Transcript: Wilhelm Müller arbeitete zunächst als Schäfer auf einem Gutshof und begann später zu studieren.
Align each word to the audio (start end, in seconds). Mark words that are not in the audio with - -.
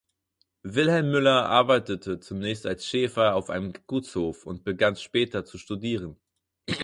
Wilhelm 0.63 1.11
Müller 1.11 1.45
arbeitete 1.45 2.19
zunächst 2.19 2.65
als 2.65 2.87
Schäfer 2.87 3.35
auf 3.35 3.51
einem 3.51 3.71
Gutshof 3.85 4.47
und 4.47 4.63
begann 4.63 4.95
später 4.95 5.45
zu 5.45 5.59
studieren. 5.59 6.19